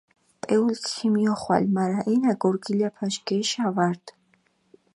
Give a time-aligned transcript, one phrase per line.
[0.41, 4.13] პეულქ ქომიოხვალჷ, მარა ენა გორგილაფაშ გეშა ვარდჷ.